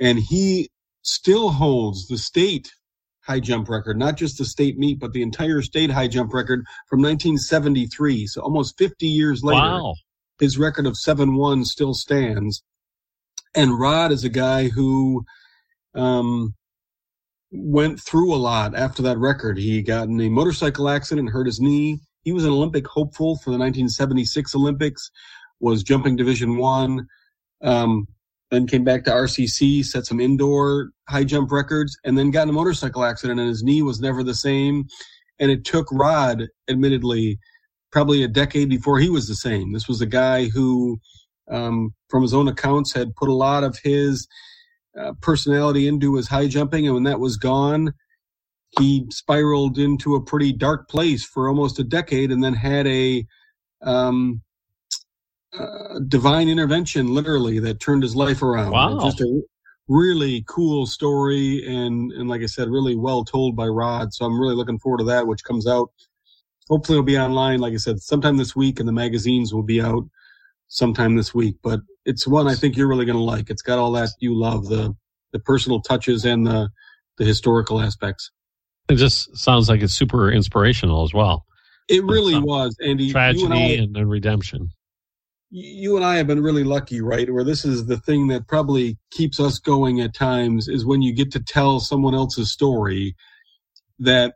[0.01, 0.71] And he
[1.03, 2.71] still holds the state
[3.23, 6.65] high jump record, not just the state meet, but the entire state high jump record
[6.89, 8.27] from 1973.
[8.27, 9.95] So almost 50 years later, Wow.
[10.39, 12.63] his record of 7-1 still stands.
[13.55, 15.25] And Rod is a guy who,
[15.95, 16.55] um,
[17.51, 19.59] went through a lot after that record.
[19.59, 22.01] He got in a motorcycle accident, hurt his knee.
[22.23, 25.11] He was an Olympic hopeful for the 1976 Olympics,
[25.59, 27.07] was jumping Division One,
[27.63, 28.07] um,
[28.51, 32.51] then came back to RCC, set some indoor high jump records, and then got in
[32.51, 34.87] a motorcycle accident, and his knee was never the same.
[35.39, 37.39] And it took Rod, admittedly,
[37.91, 39.73] probably a decade before he was the same.
[39.73, 41.01] This was a guy who,
[41.51, 44.27] um, from his own accounts, had put a lot of his
[44.99, 47.95] uh, personality into his high jumping, and when that was gone,
[48.79, 53.27] he spiraled into a pretty dark place for almost a decade, and then had a
[53.83, 54.43] um,
[55.59, 58.73] uh, divine intervention, literally, that turned his life around.
[58.73, 59.01] Wow.
[59.01, 59.43] Just a
[59.89, 64.13] really cool story, and and like I said, really well told by Rod.
[64.15, 65.91] So I'm really looking forward to that, which comes out.
[66.69, 67.59] Hopefully, it'll be online.
[67.59, 70.05] Like I said, sometime this week, and the magazines will be out
[70.71, 71.57] sometime this week.
[71.63, 73.51] But it's one I think you're really going to like.
[73.51, 74.95] It's got all that you love the
[75.33, 76.71] the personal touches and the
[77.19, 78.31] the historical aspects.
[78.89, 81.45] It just sounds like it's super inspirational as well.
[81.89, 83.05] It really was, Andy.
[83.05, 84.71] You and, Tragedy I, and then redemption.
[85.51, 87.31] you and I have been really lucky, right?
[87.31, 91.13] Where this is the thing that probably keeps us going at times is when you
[91.13, 93.15] get to tell someone else's story
[93.99, 94.35] that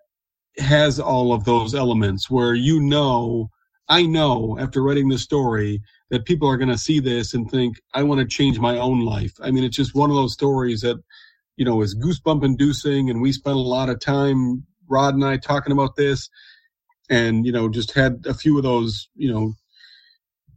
[0.58, 3.50] has all of those elements where you know,
[3.88, 7.80] I know after writing the story that people are going to see this and think,
[7.92, 9.32] I want to change my own life.
[9.42, 11.02] I mean, it's just one of those stories that,
[11.56, 15.36] you know, is goosebump inducing and we spent a lot of time Rod and I
[15.36, 16.28] talking about this,
[17.10, 19.54] and you know, just had a few of those, you know,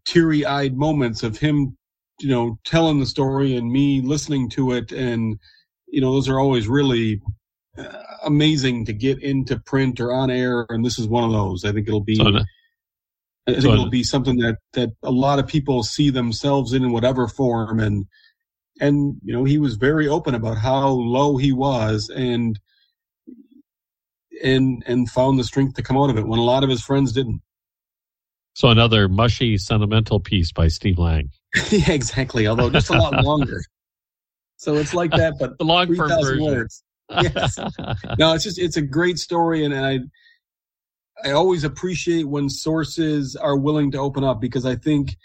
[0.05, 1.77] teary-eyed moments of him,
[2.19, 5.39] you know, telling the story and me listening to it, and
[5.87, 7.21] you know, those are always really
[7.77, 11.65] uh, amazing to get into print or on air, and this is one of those.
[11.65, 12.15] I think it'll be.
[12.15, 12.31] So,
[13.47, 16.83] I think so- it'll be something that that a lot of people see themselves in
[16.83, 18.05] in whatever form, and
[18.79, 22.59] and you know he was very open about how low he was, and
[24.43, 26.81] and and found the strength to come out of it when a lot of his
[26.83, 27.41] friends didn't.
[28.53, 31.29] so another mushy, sentimental piece by Steve Lange.
[31.71, 32.47] yeah, exactly.
[32.47, 33.61] Although just a lot longer.
[34.57, 36.43] So it's like that, but The long form version.
[36.43, 36.83] words.
[37.09, 37.57] Yes.
[38.19, 39.99] no, it's just it's a great story, and, and I
[41.23, 45.15] I always appreciate when sources are willing to open up because I think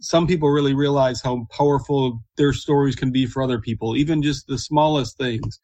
[0.00, 4.46] some people really realize how powerful their stories can be for other people, even just
[4.46, 5.60] the smallest things.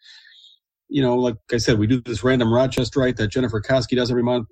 [0.88, 4.22] You know, like I said, we do this random Rochesterite that Jennifer Koski does every
[4.22, 4.48] month.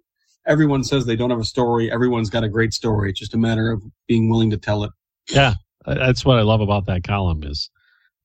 [0.47, 1.91] Everyone says they don't have a story.
[1.91, 3.11] Everyone's got a great story.
[3.11, 4.91] It's just a matter of being willing to tell it.
[5.31, 5.55] Yeah,
[5.87, 7.71] that's what I love about that column is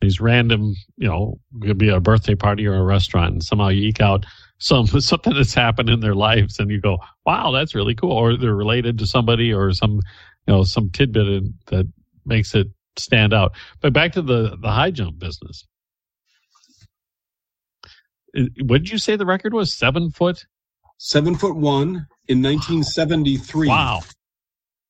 [0.02, 3.88] these random, you know, could be a birthday party or a restaurant, and somehow you
[3.88, 4.26] eke out
[4.62, 8.38] some something that's happened in their lives, and you go, "Wow, that's really cool," or
[8.38, 9.95] they're related to somebody, or some,
[10.47, 11.91] you know, some tidbit that
[12.26, 13.53] makes it stand out.
[13.82, 15.66] But back to the the high jump business.
[18.62, 19.74] What did you say the record was?
[19.74, 20.45] Seven foot?
[20.97, 23.68] Seven foot one in 1973.
[23.68, 24.01] Wow.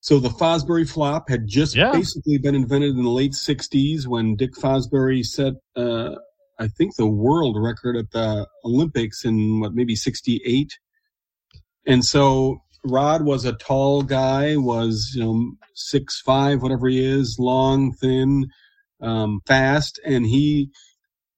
[0.01, 1.91] So the Fosbury flop had just Yeah.
[1.91, 6.15] basically been invented in the late 60s when Dick Fosbury set, uh,
[6.61, 10.77] I think, the world record at the Olympics in what, maybe 68.
[11.87, 17.37] And so Rod was a tall guy, was, you know, six five, whatever he is,
[17.39, 18.47] long, thin,
[19.01, 20.69] um, fast, and he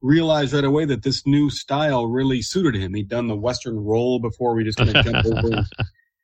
[0.01, 2.93] realized right away that this new style really suited him.
[2.93, 5.63] He'd done the Western roll before we just kind of jump over.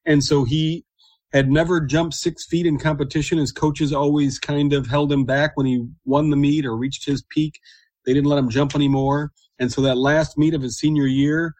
[0.05, 0.85] And so he
[1.33, 3.37] had never jumped six feet in competition.
[3.37, 7.05] His coaches always kind of held him back when he won the meet or reached
[7.05, 7.59] his peak.
[8.09, 9.31] They didn't let him jump anymore.
[9.59, 11.53] And so that last meet of his senior year,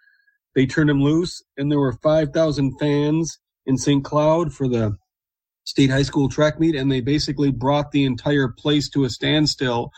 [0.56, 3.38] they turned him loose and there were 5,000 fans
[3.68, 4.04] in St.
[4.04, 4.98] Cloud for the
[5.66, 6.74] state high school track meet.
[6.74, 9.92] And they basically brought the entire place to a standstill.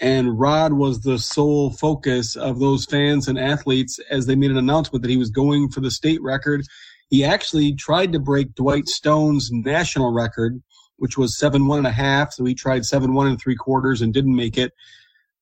[0.00, 4.56] And Rod was the sole focus of those fans and athletes as they made an
[4.56, 6.64] announcement that he was going for the state record.
[7.10, 10.62] He actually tried to break Dwight Stones' national record,
[10.98, 12.34] which was seven one and a half.
[12.34, 14.72] So he tried seven one and three quarters and didn't make it.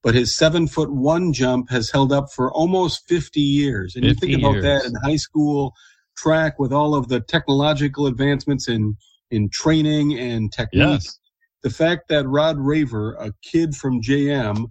[0.06, 3.96] But his seven foot one jump has held up for almost 50 years.
[3.96, 4.62] And you think about years.
[4.62, 5.74] that in high school
[6.16, 8.96] track with all of the technological advancements in,
[9.32, 11.18] in training and technique Yes.
[11.64, 14.66] the fact that Rod Raver, a kid from JM,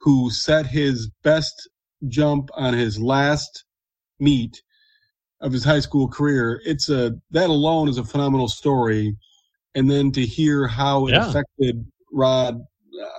[0.00, 1.68] who set his best
[2.08, 3.66] jump on his last
[4.18, 4.62] meet
[5.42, 9.18] of his high school career, it's a that alone is a phenomenal story.
[9.74, 11.28] And then to hear how it Yeah.
[11.28, 12.64] affected Rod,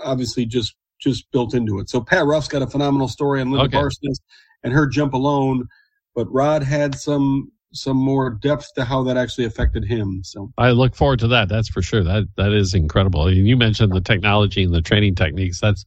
[0.04, 1.90] obviously just just built into it.
[1.90, 3.78] So Pat Ruff's got a phenomenal story on Linda Okay.
[3.78, 4.18] Barsness
[4.64, 5.68] and her jump alone,
[6.16, 10.22] but Rod had some some more depth to how that actually affected him.
[10.24, 11.50] So I look forward to that.
[11.50, 12.04] That's for sure.
[12.04, 13.28] That that is incredible.
[13.28, 15.60] And you mentioned the technology and the training techniques.
[15.60, 15.86] That's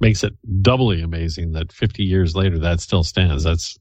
[0.00, 3.44] makes it doubly amazing that 50 years later that still stands.
[3.44, 3.78] That's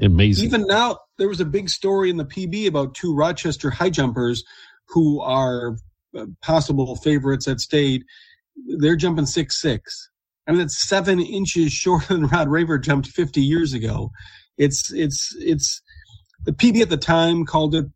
[0.00, 0.46] amazing.
[0.46, 4.42] Even now, there was a big story in the PB about two Rochester high jumpers
[4.88, 5.76] who are
[6.16, 8.02] uh, possible favorites at state.
[8.78, 10.10] They're jumping six six.
[10.46, 14.10] I mean, that's seven inches shorter than Rod Raver jumped 50 years ago.
[14.56, 15.82] It's it's it's
[16.44, 17.86] the PB at the time called it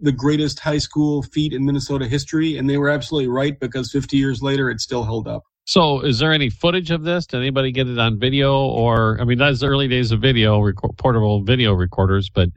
[0.00, 4.16] the greatest high school feat in Minnesota history, and they were absolutely right because 50
[4.16, 5.42] years later, it still held up.
[5.64, 7.26] so, is there any footage of this?
[7.26, 8.56] Did anybody get it on video?
[8.58, 12.48] Or, I mean, that's the early days of video, portable video recorders, but,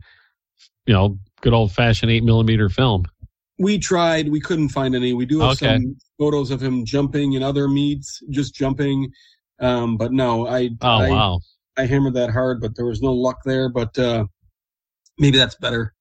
[0.85, 3.05] you know, good old fashioned eight millimeter film.
[3.61, 4.29] We tried.
[4.29, 5.13] We couldn't find any.
[5.13, 5.75] We do have Okay.
[5.77, 9.11] some photos of him jumping in other meets, just jumping.
[9.59, 11.39] Um, but no, I Oh, I, wow.
[11.77, 13.69] I hammered that hard, but there was no luck there.
[13.69, 14.25] But uh,
[15.19, 15.93] maybe that's better.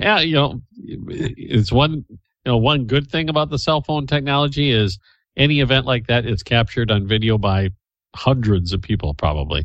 [0.00, 4.70] Yeah, you know, it's one, you know, one good thing about the cell phone technology
[4.70, 4.98] is
[5.36, 7.70] any event like that is captured on video by
[8.16, 9.62] hundreds of people, probably.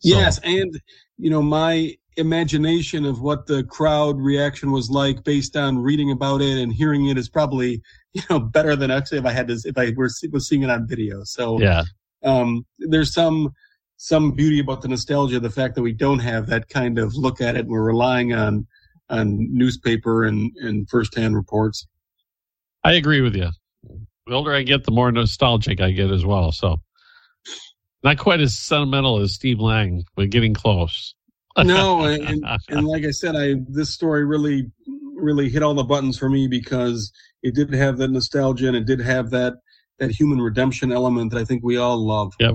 [0.00, 0.78] So- Yes, and
[1.18, 6.40] you know my imagination of what the crowd reaction was like based on reading about
[6.40, 7.82] it and hearing it is probably
[8.14, 10.70] you know better than actually if I had to if I were was seeing it
[10.70, 11.22] on video.
[11.24, 11.82] So Yeah.
[12.24, 13.52] um, there's some
[13.96, 17.40] some beauty about the nostalgia, the fact that we don't have that kind of look
[17.40, 17.60] at it.
[17.60, 18.66] and We're relying on
[19.10, 21.86] on newspaper and and firsthand reports.
[22.84, 23.50] I agree with you.
[24.26, 26.52] The older I get, the more nostalgic I get as well.
[26.52, 26.80] So,
[28.02, 31.14] not quite as sentimental as Steve Lange, but getting close.
[31.58, 34.70] No, and, and like I said, I this story really
[35.16, 38.86] really hit all the buttons for me because it did have that nostalgia and it
[38.86, 39.54] did have that
[39.98, 42.32] that human redemption element that I think we all love.
[42.40, 42.54] Yep.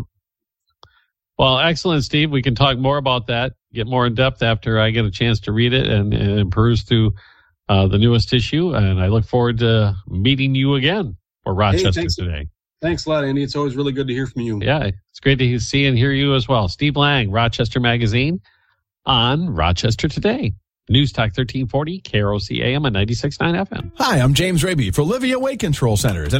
[1.38, 2.32] Well, excellent, Steve.
[2.32, 5.39] We can talk more about that, get more in depth after I get a chance
[5.41, 7.14] to read it and, and peruse through
[7.68, 8.74] uh, the newest issue.
[8.74, 12.48] And I look forward to meeting you again for Rochester hey, thanks, today.
[12.82, 13.43] Thanks a lot, Andy.
[13.43, 14.62] It's always really good to hear from you.
[14.64, 16.70] Yeah, it's great to see and hear you as well.
[16.70, 18.39] Steve Lange, Rochester Magazine
[19.06, 20.53] on Rochester Today.
[20.88, 23.91] News Talk 1340, KROC AM and 96.9 FM.
[23.97, 26.26] Hi, I'm James Raby for Livia Weight Control Centers.
[26.26, 26.34] And